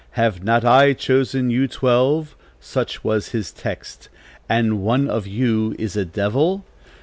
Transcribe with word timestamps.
'Have 0.13 0.43
not 0.43 0.65
I 0.65 0.93
chosen 0.93 1.51
you 1.51 1.67
twelve,' 1.67 2.35
such 2.59 3.03
was 3.03 3.33
his 3.33 3.51
text, 3.51 4.09
'and 4.49 4.81
one 4.81 5.07
of 5.07 5.27
you 5.27 5.75
is 5.77 5.95
a 5.95 6.05
devil?' 6.05 6.65